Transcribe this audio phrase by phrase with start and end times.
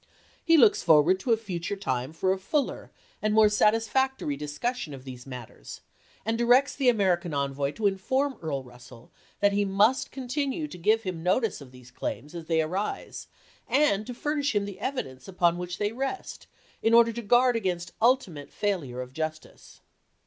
[0.43, 2.89] He looks forward to a future time for a fuller
[3.21, 5.81] and more satisfactory discussion of these matters,
[6.25, 9.11] and directs the American envoy to inform Earl Russell
[9.41, 13.27] that he must continue to give him notice of these claims as they arise,
[13.67, 16.47] and to furnish him the evidence upon which they rest,
[16.81, 19.81] in order to guard against ultimate failure of justice.